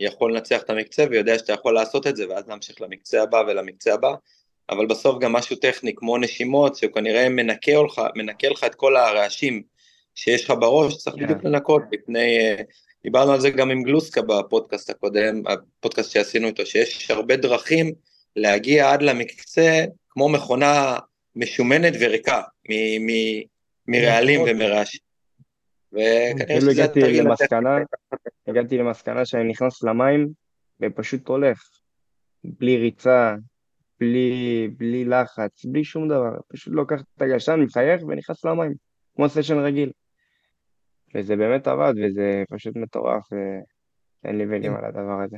יכול 0.00 0.32
לנצח 0.32 0.62
את 0.62 0.70
המקצה 0.70 1.04
ויודע 1.10 1.38
שאתה 1.38 1.52
יכול 1.52 1.74
לעשות 1.74 2.06
את 2.06 2.16
זה, 2.16 2.28
ואז 2.28 2.48
להמשיך 2.48 2.80
למקצה 2.80 3.22
הבא 3.22 3.42
ולמקצה 3.46 3.94
הבא, 3.94 4.14
אבל 4.70 4.86
בסוף 4.86 5.18
גם 5.18 5.32
משהו 5.32 5.56
טכני 5.56 5.94
כמו 5.96 6.18
נשימות, 6.18 6.76
שהוא 6.76 6.92
כנראה 6.92 7.28
מנקה 7.28 7.82
לך, 7.86 8.02
מנקה 8.14 8.48
לך 8.48 8.64
את 8.64 8.74
כל 8.74 8.96
הרעשים 8.96 9.62
שיש 10.14 10.44
לך 10.44 10.54
בראש, 10.60 10.96
צריך 10.96 11.16
yeah. 11.16 11.18
כן. 11.18 11.24
בדיוק 11.24 11.44
לנקות 11.44 11.82
לפני, 11.92 12.38
אה, 12.38 12.56
דיברנו 13.02 13.32
על 13.32 13.40
זה 13.40 13.50
גם 13.50 13.70
עם 13.70 13.82
גלוסקה 13.82 14.22
בפודקאסט 14.22 14.90
הקודם, 14.90 15.42
הפודקאסט 15.46 16.10
שעשינו 16.10 16.46
איתו, 16.46 16.66
שיש 16.66 17.10
הרבה 17.10 17.36
דרכים 17.36 17.92
להגיע 18.36 18.92
עד 18.92 19.02
למקצה 19.02 19.84
כמו 20.14 20.28
מכונה 20.28 20.96
משומנת 21.36 21.92
וריקה 22.00 22.42
מ- 22.70 23.06
מ- 23.06 23.42
מרעלים 23.86 24.40
נכון. 24.40 24.56
ומרעשים. 24.56 25.00
וכנראה 25.92 26.60
שזה 26.60 26.70
הגעתי 26.70 27.00
למסקנה, 27.00 27.78
הגעתי 28.46 28.78
למסקנה 28.78 29.26
שאני 29.26 29.44
נכנס 29.44 29.82
למים 29.82 30.28
ופשוט 30.80 31.28
הולך, 31.28 31.62
בלי 32.44 32.76
ריצה, 32.76 33.34
בלי, 34.00 34.68
בלי 34.76 35.04
לחץ, 35.04 35.64
בלי 35.64 35.84
שום 35.84 36.08
דבר, 36.08 36.30
פשוט 36.48 36.74
לוקח 36.74 37.00
את 37.00 37.22
הגשן, 37.22 37.60
מחייך 37.60 38.02
ונכנס 38.02 38.44
למים, 38.44 38.74
כמו 39.16 39.28
סשן 39.28 39.58
רגיל. 39.58 39.92
וזה 41.14 41.36
באמת 41.36 41.66
עבד, 41.66 41.92
וזה 42.02 42.44
פשוט 42.50 42.76
מטורף, 42.76 43.22
ואין 44.24 44.38
לי 44.38 44.44
מילים 44.44 44.74
על 44.74 44.84
הדבר 44.84 45.20
הזה. 45.24 45.36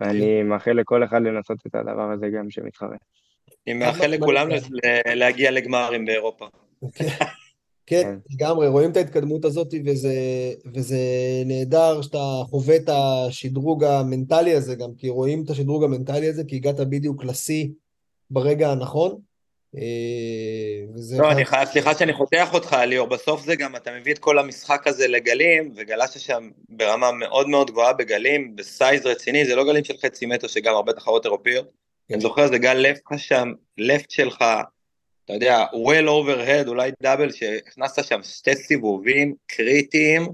ואני 0.00 0.42
מאחל 0.42 0.72
לכל 0.72 1.04
אחד 1.04 1.22
לנסות 1.22 1.66
את 1.66 1.74
הדבר 1.74 2.12
הזה 2.12 2.28
גם 2.28 2.50
שמתחרה. 2.50 2.96
אני 3.66 3.74
מאחל 3.74 4.06
לכולם 4.06 4.48
להגיע 5.14 5.50
לגמרים 5.50 6.04
באירופה. 6.04 6.46
כן, 6.96 8.02
כן, 8.04 8.14
לגמרי, 8.30 8.68
רואים 8.68 8.90
את 8.90 8.96
ההתקדמות 8.96 9.44
הזאת 9.44 9.74
וזה, 9.86 10.14
וזה 10.74 10.98
נהדר 11.46 12.02
שאתה 12.02 12.42
חווה 12.44 12.76
את 12.76 12.88
השדרוג 12.88 13.84
המנטלי 13.84 14.54
הזה 14.54 14.74
גם, 14.74 14.90
כי 14.98 15.08
רואים 15.08 15.44
את 15.44 15.50
השדרוג 15.50 15.84
המנטלי 15.84 16.28
הזה, 16.28 16.42
כי 16.44 16.56
הגעת 16.56 16.80
בדיוק 16.80 17.24
לשיא 17.24 17.68
ברגע 18.30 18.70
הנכון. 18.70 19.18
אה, 19.76 20.94
וזה 20.94 21.18
לא, 21.18 21.32
אני 21.32 21.44
חייב, 21.44 21.68
סליחה 21.68 21.94
שאני 21.94 22.12
חותך 22.12 22.48
אותך, 22.52 22.76
ליאור, 22.86 23.08
בסוף 23.08 23.44
זה 23.44 23.56
גם, 23.56 23.76
אתה 23.76 23.90
מביא 24.00 24.12
את 24.12 24.18
כל 24.18 24.38
המשחק 24.38 24.86
הזה 24.86 25.08
לגלים, 25.08 25.72
וגלשת 25.76 26.20
שם 26.20 26.50
ברמה 26.68 27.12
מאוד 27.12 27.48
מאוד 27.48 27.70
גבוהה 27.70 27.92
בגלים, 27.92 28.56
בסייז 28.56 29.06
רציני, 29.06 29.44
זה 29.44 29.54
לא 29.54 29.64
גלים 29.64 29.84
של 29.84 29.94
חצי 29.96 30.26
מטר, 30.26 30.46
שגם 30.46 30.74
הרבה 30.74 30.92
תחרות 30.92 31.24
אירופיות. 31.24 31.79
כן. 32.10 32.14
אני 32.14 32.22
זוכר, 32.22 32.48
זה 32.48 32.58
גל 32.58 32.74
לפט 32.74 33.02
שם, 33.16 33.52
לפט 33.78 34.10
שלך, 34.10 34.44
אתה 35.24 35.32
יודע, 35.32 35.64
well 35.72 36.06
overhead, 36.06 36.68
אולי 36.68 36.90
דאבל, 37.02 37.32
שהכנסת 37.32 38.04
שם 38.04 38.22
שתי 38.22 38.54
סיבובים 38.54 39.34
קריטיים, 39.46 40.26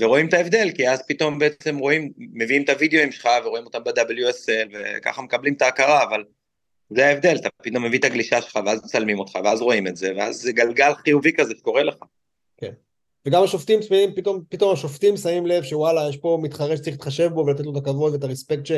ורואים 0.00 0.28
את 0.28 0.34
ההבדל, 0.34 0.70
כי 0.74 0.88
אז 0.88 1.02
פתאום 1.08 1.38
בעצם 1.38 1.78
רואים, 1.78 2.12
מביאים 2.18 2.62
את 2.62 2.68
הוידאוים 2.68 3.12
שלך 3.12 3.28
ורואים 3.44 3.64
אותם 3.64 3.84
ב-WSL, 3.84 4.68
וככה 4.72 5.22
מקבלים 5.22 5.54
את 5.54 5.62
ההכרה, 5.62 6.02
אבל 6.02 6.24
זה 6.90 7.06
ההבדל, 7.06 7.36
אתה 7.36 7.48
פתאום 7.62 7.84
מביא 7.84 7.98
את 7.98 8.04
הגלישה 8.04 8.42
שלך, 8.42 8.58
ואז 8.66 8.84
מצלמים 8.84 9.18
אותך, 9.18 9.38
ואז 9.44 9.60
רואים 9.60 9.86
את 9.86 9.96
זה, 9.96 10.12
ואז 10.16 10.36
זה 10.36 10.52
גלגל 10.52 10.94
חיובי 10.94 11.32
כזה 11.32 11.54
שקורה 11.58 11.82
לך. 11.82 11.96
וגם 13.26 13.42
השופטים, 13.42 13.80
פתאום, 14.16 14.42
פתאום 14.48 14.72
השופטים 14.72 15.16
שמים 15.16 15.46
לב 15.46 15.62
שוואלה, 15.62 16.08
יש 16.08 16.16
פה 16.16 16.38
מתחרה 16.42 16.76
שצריך 16.76 16.96
להתחשב 16.96 17.28
בו 17.28 17.40
ולתת 17.46 17.64
לו 17.64 17.72
את 17.72 17.76
הכבוד 17.76 18.12
ואת 18.12 18.24
הרספקט 18.24 18.66
ש... 18.66 18.72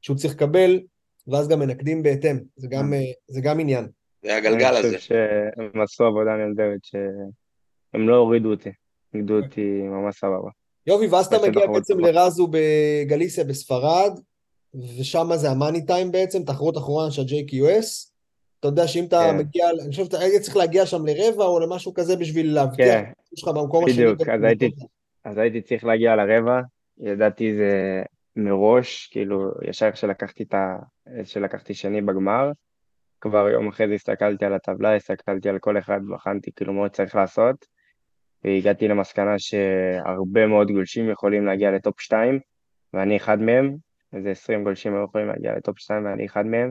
שהוא 0.00 0.16
צריך 0.16 0.34
לקבל, 0.34 0.80
ואז 1.26 1.48
גם 1.48 1.60
מנקדים 1.60 2.02
בהתאם. 2.02 2.38
זה 2.56 2.68
גם, 2.70 2.94
אה, 2.94 2.98
זה 3.28 3.40
גם 3.40 3.60
עניין. 3.60 3.88
זה 4.22 4.36
הגלגל 4.36 4.76
הזה. 4.76 4.88
אני 4.88 4.96
חושב 4.96 5.14
שהם 5.14 5.82
עשו 5.82 6.04
עבודה 6.04 6.30
נהדרת, 6.36 6.80
שהם 6.82 8.08
לא 8.08 8.16
הורידו 8.16 8.50
אותי, 8.50 8.70
ניגדו 9.14 9.36
אותי 9.36 9.82
ממש 9.82 10.14
סבבה. 10.16 10.50
יובי, 10.86 11.06
ואז 11.06 11.26
אתה 11.26 11.36
מגיע 11.48 11.66
בעצם 11.66 11.94
טובה. 11.94 12.10
לרזו 12.10 12.48
בגליסיה 12.50 13.44
בספרד, 13.44 14.18
ושם 14.74 15.30
זה 15.34 15.50
המאני 15.50 15.86
טיים 15.86 16.12
בעצם, 16.12 16.42
תחרות 16.42 16.76
אחרונה 16.78 17.10
של 17.10 17.22
ה-JQS. 17.22 18.12
אתה 18.60 18.68
יודע 18.68 18.86
שאם 18.86 19.04
אתה 19.04 19.20
כן. 19.30 19.36
מגיע, 19.36 19.70
אני 19.70 19.90
חושב 19.90 20.04
שאתה 20.04 20.18
היית 20.18 20.42
צריך 20.42 20.56
להגיע 20.56 20.86
שם 20.86 21.06
לרבע 21.06 21.44
או 21.44 21.60
למשהו 21.60 21.94
כזה 21.94 22.16
בשביל 22.16 22.54
להבטיח 22.54 22.86
כן, 22.86 23.10
את 23.32 23.38
שלך 23.38 23.48
במקום 23.48 23.84
השני. 23.84 24.04
בדיוק, 24.04 24.28
אז 24.28 24.42
הייתי, 24.42 24.70
אז 25.24 25.38
הייתי 25.38 25.60
צריך 25.60 25.84
להגיע 25.84 26.16
לרבע, 26.16 26.60
ידעתי 27.00 27.54
זה 27.56 28.02
מראש, 28.36 29.06
כאילו, 29.06 29.50
ישר 29.62 29.90
כשלקחתי 29.90 30.42
את 30.42 30.54
ה... 30.54 30.76
כשלקחתי 31.22 31.74
שני 31.74 32.02
בגמר, 32.02 32.50
כבר 33.20 33.48
יום 33.48 33.68
אחרי 33.68 33.88
זה 33.88 33.94
הסתכלתי 33.94 34.44
על 34.44 34.54
הטבלה, 34.54 34.96
הסתכלתי 34.96 35.48
על 35.48 35.58
כל 35.58 35.78
אחד, 35.78 36.00
בחנתי 36.08 36.50
כאילו 36.56 36.72
מה 36.72 36.88
צריך 36.88 37.14
לעשות, 37.14 37.66
והגעתי 38.44 38.88
למסקנה 38.88 39.38
שהרבה 39.38 40.46
מאוד 40.46 40.70
גולשים 40.70 41.10
יכולים 41.10 41.46
להגיע 41.46 41.70
לטופ 41.70 42.00
2, 42.00 42.40
ואני 42.94 43.16
אחד 43.16 43.40
מהם, 43.40 43.76
איזה 44.12 44.30
20 44.30 44.64
גולשים 44.64 44.94
היו 44.94 45.04
יכולים 45.04 45.28
להגיע 45.28 45.56
לטופ 45.56 45.78
2 45.78 46.04
ואני 46.04 46.26
אחד 46.26 46.46
מהם, 46.46 46.70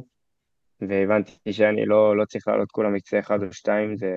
והבנתי 0.82 1.54
שאני 1.54 1.86
לא, 1.86 2.18
לא 2.18 2.26
צריך 2.26 2.48
לעלות 2.48 2.72
כולה 2.72 2.90
מקצה 2.90 3.20
אחד 3.20 3.44
או 3.44 3.54
שתיים, 3.54 3.98
זה, 3.98 4.14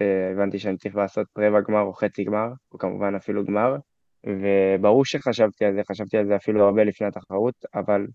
והבנתי 0.00 0.58
שאני 0.58 0.76
צריך 0.76 0.96
לעשות 0.96 1.26
רבע 1.38 1.60
גמר 1.60 1.80
או 1.80 1.92
חצי 1.92 2.24
גמר, 2.24 2.48
או 2.72 2.78
כמובן 2.78 3.14
אפילו 3.14 3.44
גמר, 3.44 3.76
וברור 4.26 5.04
שחשבתי 5.04 5.64
על 5.64 5.74
זה, 5.74 5.80
חשבתי 5.90 6.16
על 6.18 6.26
זה 6.26 6.36
אפילו 6.36 6.64
הרבה 6.64 6.84
לפני 6.84 7.06
התחרות, 7.06 7.54
אבל 7.74 8.06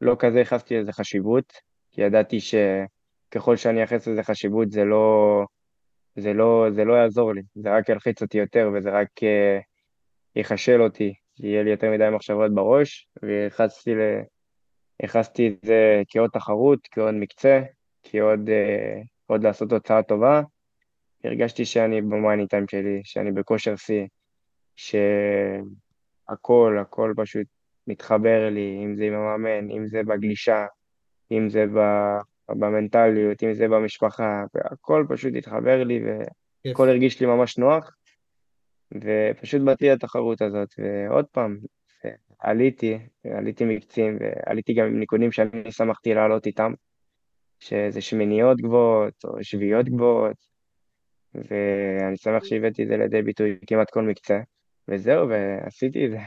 לא 0.00 0.16
כזה 0.18 0.38
ייחסתי 0.38 0.76
לזה 0.76 0.92
חשיבות, 0.92 1.52
כי 1.90 2.02
ידעתי 2.02 2.38
שככל 2.40 3.56
שאני 3.56 3.78
אייחס 3.78 4.08
לזה 4.08 4.22
חשיבות 4.22 4.72
זה 4.72 4.84
לא, 4.84 5.44
זה 6.16 6.32
לא, 6.32 6.66
זה 6.70 6.84
לא 6.84 6.94
יעזור 6.94 7.32
לי, 7.32 7.42
זה 7.54 7.76
רק 7.76 7.88
ילחיץ 7.88 8.22
אותי 8.22 8.38
יותר 8.38 8.70
וזה 8.74 8.90
רק 8.90 9.08
אה, 9.22 9.58
יחשל 10.36 10.82
אותי, 10.82 11.14
יהיה 11.38 11.62
לי 11.62 11.70
יותר 11.70 11.90
מדי 11.90 12.08
מחשבות 12.12 12.54
בראש, 12.54 13.08
וייחסתי 13.22 13.94
ל... 13.94 13.98
ייחסתי 15.02 15.48
את 15.48 15.64
זה 15.64 16.02
כעוד 16.08 16.30
תחרות, 16.30 16.78
כעוד 16.90 17.14
מקצה, 17.14 17.62
כעוד 18.02 18.50
עוד 19.26 19.44
לעשות 19.44 19.70
תוצאה 19.70 20.02
טובה. 20.02 20.42
הרגשתי 21.24 21.64
שאני 21.64 22.02
במאני 22.02 22.46
טיים 22.46 22.68
שלי, 22.70 23.00
שאני 23.04 23.32
בכושר 23.32 23.76
שיא, 23.76 24.06
שהכל, 24.76 26.76
הכל 26.80 27.14
פשוט 27.16 27.46
מתחבר 27.86 28.48
לי, 28.50 28.80
אם 28.84 28.96
זה 28.96 29.04
עם 29.04 29.14
המאמן, 29.14 29.70
אם 29.70 29.86
זה 29.86 30.02
בגלישה, 30.02 30.66
אם 31.32 31.48
זה. 31.48 31.66
במנטליות, 32.48 33.42
אם 33.42 33.54
זה 33.54 33.68
במשפחה, 33.68 34.44
והכל 34.54 35.06
פשוט 35.08 35.32
התחבר 35.38 35.84
לי 35.84 36.00
והכל 36.66 36.88
הרגיש 36.88 37.20
לי 37.20 37.26
ממש 37.26 37.58
נוח, 37.58 37.96
ופשוט 38.94 39.62
באתי 39.62 39.88
לתחרות 39.88 40.42
הזאת, 40.42 40.68
ועוד 40.78 41.26
פעם, 41.26 41.58
עליתי, 42.38 42.98
עליתי 43.24 43.64
מקצים, 43.64 44.18
ועליתי 44.20 44.74
גם 44.74 44.86
עם 44.86 44.98
ניקודים 44.98 45.32
שאני 45.32 45.72
שמחתי 45.72 46.14
לעלות 46.14 46.46
איתם, 46.46 46.72
שזה 47.58 48.00
שמיניות 48.00 48.60
גבוהות, 48.60 49.24
או 49.24 49.44
שביעיות 49.44 49.88
גבוהות, 49.88 50.36
ואני 51.34 52.16
שמח 52.16 52.44
שהבאתי 52.44 52.82
את 52.82 52.88
זה 52.88 52.96
לידי 52.96 53.22
ביטוי 53.22 53.58
כמעט 53.66 53.90
כל 53.90 54.02
מקצה, 54.02 54.40
וזהו, 54.88 55.28
ועשיתי 55.28 56.06
את 56.06 56.10
זה. 56.10 56.18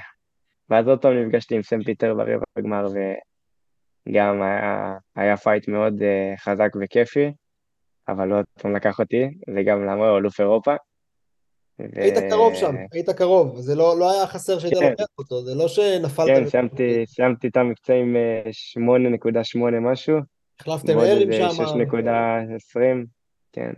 ואז 0.70 0.88
עוד 0.88 1.02
פעם 1.02 1.14
נפגשתי 1.14 1.56
עם 1.56 1.64
סם 1.64 1.84
פיטר 1.84 2.14
ברבע 2.14 2.44
הגמר, 2.58 2.88
וגם 2.88 4.42
היה, 4.42 4.94
היה 5.16 5.38
fight 5.38 5.68
מאוד 5.68 5.94
אה, 6.02 6.40
חזק 6.40 6.70
וכיפי, 6.82 7.32
אבל 8.08 8.34
עוד 8.34 8.46
פעם 8.62 8.76
לקח 8.76 9.00
אותי, 9.00 9.30
וגם 9.56 9.86
למה 9.86 10.10
הוא 10.10 10.18
אלוף 10.18 10.40
אירופה, 10.40 10.76
ו- 11.80 12.02
היית 12.02 12.18
קרוב 12.30 12.56
שם, 12.56 12.76
היית 12.92 13.10
קרוב, 13.10 13.60
זה 13.60 13.76
לא, 13.76 14.00
לא 14.00 14.12
היה 14.12 14.28
חסר 14.28 14.60
שהיית 14.60 14.78
כן. 14.78 14.90
לוקח 14.90 15.06
אותו, 15.18 15.42
זה 15.46 15.56
לא 15.56 15.68
שנפלת... 15.68 16.28
כן, 16.28 16.50
סיימתי, 16.50 17.06
סיימתי 17.06 17.48
את 17.48 17.58
המקצוע 17.58 17.96
עם 17.96 18.16
אה, 18.16 18.42
8.8 18.78 19.80
משהו, 19.80 20.18
החלפתם 20.60 21.00
ערים 21.00 21.32
שם, 21.32 21.64
6.20, 21.64 22.80
כן, 23.52 23.74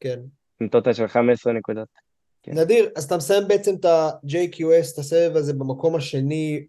כן. 0.00 0.20
עם 0.60 0.68
טוטל 0.68 0.92
של 0.92 1.06
15 1.06 1.52
נקודות. 1.52 2.11
כן. 2.42 2.58
נדיר, 2.58 2.90
אז 2.96 3.04
אתה 3.04 3.16
מסיים 3.16 3.48
בעצם 3.48 3.74
את 3.74 3.84
ה-JQS, 3.84 4.92
את 4.94 4.98
הסבב 4.98 5.36
הזה 5.36 5.52
במקום 5.52 5.96
השני, 5.96 6.66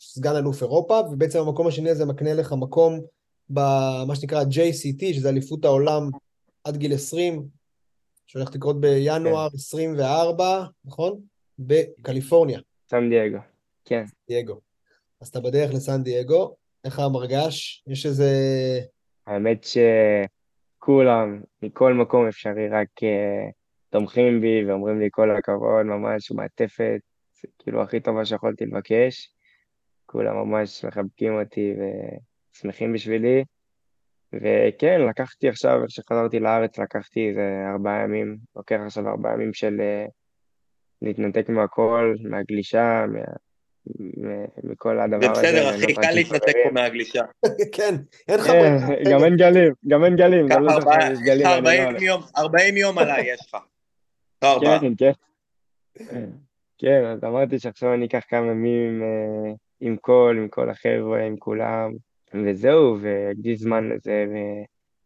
סגן 0.00 0.36
אלוף 0.36 0.62
אירופה, 0.62 1.00
ובעצם 1.10 1.38
המקום 1.38 1.66
השני 1.66 1.90
הזה 1.90 2.04
מקנה 2.04 2.34
לך 2.34 2.54
מקום 2.58 3.00
במה 3.50 4.14
שנקרא 4.14 4.42
JCT, 4.42 5.14
שזה 5.14 5.28
אליפות 5.28 5.64
העולם 5.64 6.10
עד 6.64 6.76
גיל 6.76 6.94
20, 6.94 7.46
שהולך 8.26 8.54
לקרות 8.54 8.80
בינואר 8.80 9.48
24, 9.54 10.64
נכון? 10.84 11.20
בקליפורניה, 11.58 12.60
סן 12.90 13.10
דייגו, 13.10 13.38
כן. 13.84 14.04
דייגו. 14.28 14.60
אז 15.20 15.28
אתה 15.28 15.40
בדרך 15.40 15.74
לסן 15.74 16.02
דייגו, 16.02 16.54
איך 16.84 16.98
המרגש? 16.98 17.84
יש 17.86 18.06
איזה... 18.06 18.30
האמת 19.26 19.66
שכולם, 20.78 21.42
מכל 21.62 21.94
מקום 21.94 22.26
אפשרי, 22.26 22.68
רק 22.68 22.88
אה, 23.02 23.50
תומכים 23.94 24.40
בי 24.40 24.64
ואומרים 24.66 25.00
לי 25.00 25.08
כל 25.10 25.30
הכבוד, 25.30 25.86
ממש 25.86 26.32
מעטפת, 26.32 27.00
זה 27.42 27.48
כאילו 27.58 27.82
הכי 27.82 28.00
טובה 28.00 28.24
שיכולתי 28.24 28.66
לבקש. 28.66 29.34
כולם 30.06 30.36
ממש 30.36 30.84
מחבקים 30.84 31.40
אותי 31.40 31.74
ושמחים 32.54 32.92
בשבילי. 32.92 33.44
וכן, 34.32 35.00
לקחתי 35.08 35.48
עכשיו, 35.48 35.82
איך 35.82 35.90
שחזרתי 35.90 36.40
לארץ, 36.40 36.78
לקחתי 36.78 37.28
איזה 37.28 37.64
ארבעה 37.72 38.02
ימים, 38.02 38.36
לוקח 38.56 38.78
עכשיו 38.86 39.08
ארבעה 39.08 39.32
ימים 39.32 39.52
של 39.52 39.80
אה, 39.80 40.06
להתנתק 41.02 41.48
מהכל, 41.48 42.14
מהגלישה, 42.30 43.04
מה, 43.08 44.44
מכל 44.64 45.00
הדבר 45.00 45.20
זה 45.20 45.30
הזה. 45.30 45.40
בסדר, 45.40 45.62
ליהנות 45.62 45.84
אחי, 45.84 45.92
רק 45.92 46.04
קל 46.04 46.14
להתנתק. 46.14 46.52
פה 46.64 46.70
מהגלישה. 46.72 47.22
כן, 47.76 47.94
אין 48.28 48.38
לך... 48.40 48.46
כן. 48.46 48.76
גם 49.10 49.24
אין 49.24 49.36
גלים, 49.36 49.72
גם 49.88 50.04
אין 50.04 50.16
גלים, 50.16 50.48
קח 50.48 50.54
גם 50.54 50.62
לא 50.62 50.72
לא 51.36 51.48
40 51.48 52.06
40 52.36 52.76
יום 52.76 52.98
עליי 52.98 53.32
יש 53.32 53.40
לך. 53.40 53.56
לא 54.44 54.52
ארבעה. 54.52 54.80
כן, 54.80 55.12
כן. 55.94 56.30
כן, 56.78 57.04
אז 57.04 57.24
אמרתי 57.24 57.58
שעכשיו 57.58 57.94
אני 57.94 58.06
אקח 58.06 58.22
כמה 58.28 58.46
ימים 58.50 59.02
אה, 59.02 59.52
עם 59.80 59.96
כל, 60.00 60.36
עם 60.38 60.48
כל 60.48 60.70
החבר'ה, 60.70 61.26
עם 61.26 61.36
כולם, 61.36 61.92
וזהו, 62.46 62.96
ואקדיש 63.00 63.60
זמן 63.60 63.88
לזה, 63.88 64.24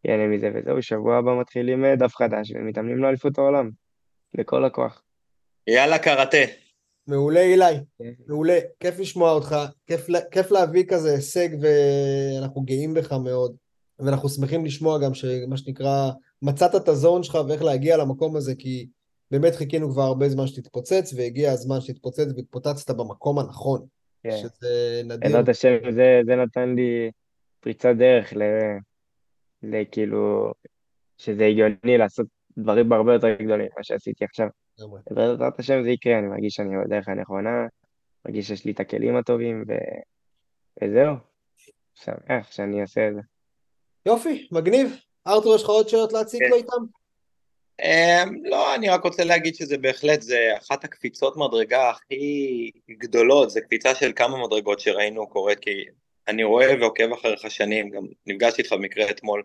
ויהנה 0.04 0.26
מזה, 0.26 0.50
וזהו, 0.54 0.82
שבוע 0.82 1.16
הבא 1.16 1.40
מתחילים 1.40 1.84
אה, 1.84 1.96
דף 1.96 2.14
חדש, 2.16 2.52
ומתאמנים 2.54 2.98
לאליפות 2.98 3.38
העולם, 3.38 3.70
בכל 4.34 4.64
הכוח. 4.64 5.02
יאללה 5.66 5.98
קראטה. 5.98 6.38
מעולה, 7.06 7.40
אילי. 7.40 7.64
כן. 7.98 8.12
מעולה, 8.26 8.58
כיף 8.80 8.98
לשמוע 8.98 9.32
אותך, 9.32 9.56
כיף, 9.86 10.06
כיף 10.30 10.50
להביא 10.50 10.84
כזה 10.88 11.14
הישג 11.14 11.48
ואנחנו 11.60 12.62
גאים 12.62 12.94
בך 12.94 13.12
מאוד. 13.12 13.56
ואנחנו 13.98 14.28
שמחים 14.28 14.64
לשמוע 14.64 14.98
גם 14.98 15.14
שמה 15.14 15.56
שנקרא, 15.56 16.10
מצאת 16.42 16.74
את 16.74 16.88
הזון 16.88 17.22
שלך 17.22 17.38
ואיך 17.48 17.62
להגיע 17.62 17.96
למקום 17.96 18.36
הזה, 18.36 18.54
כי 18.54 18.86
באמת 19.30 19.54
חיכינו 19.54 19.90
כבר 19.90 20.02
הרבה 20.02 20.28
זמן 20.28 20.46
שתתפוצץ, 20.46 21.14
והגיע 21.16 21.52
הזמן 21.52 21.80
שתתפוצץ 21.80 22.26
והתפוצצת 22.36 22.90
במקום 22.90 23.38
הנכון, 23.38 23.86
כן. 24.22 24.36
שזה 24.36 25.02
נדיר. 25.04 25.18
בעזרת 25.18 25.48
השם, 25.48 25.76
זה, 25.94 26.20
זה 26.26 26.36
נתן 26.36 26.74
לי 26.74 27.10
פריצת 27.60 27.94
דרך 27.98 28.32
ל... 28.36 28.42
לכאילו, 29.62 30.52
שזה 31.18 31.46
הגיוני 31.46 31.98
לעשות 31.98 32.26
דברים 32.58 32.92
הרבה 32.92 33.12
יותר 33.12 33.34
גדולים 33.34 33.68
ממה 33.74 33.84
שעשיתי 33.84 34.24
עכשיו. 34.24 34.48
בעזרת 35.10 35.58
השם 35.58 35.82
זה 35.82 35.90
יקרה, 35.90 36.18
אני 36.18 36.26
מרגיש 36.26 36.54
שאני 36.54 36.74
בדרך 36.84 37.08
הנכונה, 37.08 37.66
מרגיש 38.26 38.48
שיש 38.48 38.64
לי 38.64 38.72
את 38.72 38.80
הכלים 38.80 39.16
הטובים, 39.16 39.64
ו... 39.68 39.72
וזהו. 40.82 41.14
שמח 41.94 42.50
שאני 42.50 42.80
אעשה 42.80 43.08
את 43.08 43.14
זה. 43.14 43.20
יופי, 44.06 44.48
מגניב. 44.52 44.96
ארתור, 45.26 45.54
יש 45.54 45.62
לך 45.62 45.68
עוד 45.68 45.88
שאלות 45.88 46.12
להציג 46.12 46.40
כן. 46.40 46.50
לו 46.50 46.56
איתם? 46.56 46.97
אמ, 47.82 48.44
לא, 48.44 48.74
אני 48.74 48.88
רק 48.88 49.04
רוצה 49.04 49.24
להגיד 49.24 49.54
שזה 49.54 49.78
בהחלט, 49.78 50.22
זה 50.22 50.50
אחת 50.58 50.84
הקפיצות 50.84 51.36
מדרגה 51.36 51.90
הכי 51.90 52.70
גדולות, 52.90 53.50
זה 53.50 53.60
קפיצה 53.60 53.94
של 53.94 54.12
כמה 54.16 54.46
מדרגות 54.46 54.80
שראינו 54.80 55.26
קורית, 55.26 55.58
כי 55.58 55.84
אני 56.28 56.44
רואה 56.44 56.74
ועוקב 56.80 57.12
אחריך 57.12 57.50
שנים, 57.50 57.90
גם 57.90 58.06
נפגשתי 58.26 58.62
איתך 58.62 58.72
במקרה 58.72 59.10
אתמול, 59.10 59.42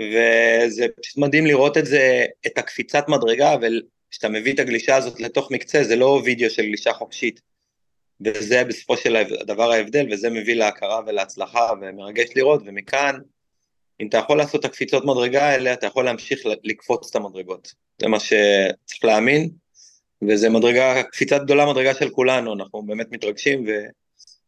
וזה 0.00 0.86
פשוט 1.02 1.18
מדהים 1.18 1.46
לראות 1.46 1.78
את 1.78 1.86
זה, 1.86 2.24
את 2.46 2.58
הקפיצת 2.58 3.04
מדרגה, 3.08 3.56
וכשאתה 3.60 4.28
מביא 4.28 4.54
את 4.54 4.58
הגלישה 4.58 4.96
הזאת 4.96 5.20
לתוך 5.20 5.50
מקצה, 5.50 5.84
זה 5.84 5.96
לא 5.96 6.22
וידאו 6.24 6.50
של 6.50 6.62
גלישה 6.62 6.92
חופשית, 6.92 7.40
וזה 8.20 8.64
בסופו 8.64 8.96
של 8.96 9.22
דבר 9.42 9.72
ההבדל, 9.72 10.06
וזה 10.12 10.30
מביא 10.30 10.54
להכרה 10.54 11.00
ולהצלחה, 11.06 11.72
ומרגש 11.80 12.28
לראות, 12.36 12.62
ומכאן, 12.64 13.14
אם 14.00 14.08
אתה 14.08 14.18
יכול 14.18 14.38
לעשות 14.38 14.60
את 14.60 14.64
הקפיצות 14.64 15.04
מדרגה 15.04 15.44
האלה, 15.44 15.72
אתה 15.72 15.86
יכול 15.86 16.04
להמשיך 16.04 16.40
לקפוץ 16.64 17.10
את 17.10 17.16
המדרגות. 17.16 17.74
זה 18.00 18.08
מה 18.08 18.20
שצריך 18.20 19.04
להאמין, 19.04 19.50
וזה 20.28 20.48
מדרגה, 20.48 21.02
קפיצת 21.02 21.40
גדולה 21.40 21.66
מדרגה 21.66 21.94
של 21.94 22.10
כולנו, 22.10 22.54
אנחנו 22.54 22.82
באמת 22.82 23.06
מתרגשים 23.10 23.64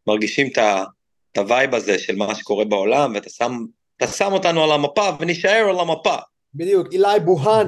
ומרגישים 0.07 0.47
את 0.51 1.37
ה 1.37 1.45
vibe 1.45 1.75
הזה 1.75 1.99
של 1.99 2.15
מה 2.15 2.35
שקורה 2.35 2.65
בעולם, 2.65 3.11
ואתה 3.15 3.29
שם, 3.29 3.65
אתה 3.97 4.07
שם 4.07 4.33
אותנו 4.33 4.63
על 4.63 4.71
המפה 4.71 5.09
ונשאר 5.19 5.65
על 5.69 5.79
המפה. 5.79 6.15
בדיוק, 6.53 6.93
אילי 6.93 7.19
בוהן. 7.25 7.67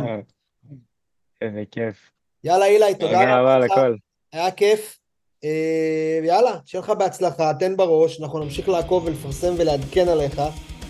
איזה 1.41 1.63
כיף. 1.71 1.95
יאללה, 2.43 2.65
אילי, 2.65 2.95
תודה 2.99 3.19
תודה 3.19 3.39
רבה. 3.39 3.59
לכל. 3.59 3.95
היה 4.33 4.51
כיף. 4.51 4.97
אה, 5.43 6.19
יאללה, 6.23 6.57
שיהיה 6.65 6.83
לך 6.83 6.89
בהצלחה, 6.89 7.51
תן 7.59 7.77
בראש, 7.77 8.21
אנחנו 8.21 8.39
נמשיך 8.39 8.69
לעקוב 8.69 9.05
ולפרסם 9.05 9.53
ולעדכן 9.57 10.07
עליך, 10.07 10.41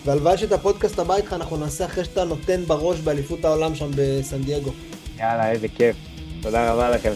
והלוואי 0.06 0.38
שאת 0.38 0.52
הפודקאסט 0.52 0.98
הבא 0.98 1.16
איתך 1.16 1.32
אנחנו 1.32 1.56
נעשה 1.56 1.84
אחרי 1.84 2.04
שאתה 2.04 2.24
נותן 2.24 2.62
בראש 2.66 3.00
באליפות 3.00 3.44
העולם 3.44 3.74
שם 3.74 3.90
בסן 3.94 4.42
דייגו. 4.42 4.70
יאללה, 5.18 5.50
איזה 5.50 5.68
כיף. 5.68 5.96
תודה 6.42 6.72
רבה 6.72 6.90
לכם. 6.90 7.12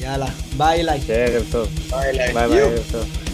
יאללה, 0.00 0.26
ביי 0.56 0.78
אילי. 0.78 1.00
שיהיה 1.00 1.26
ערב 1.26 1.44
טוב. 1.52 1.68
ביי, 1.90 2.12
ביי 2.12 2.48
ביי, 2.48 2.60
ערב 2.60 2.82
טוב. 2.92 3.29